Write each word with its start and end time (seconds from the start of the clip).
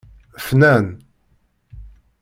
Fnan 0.45 0.87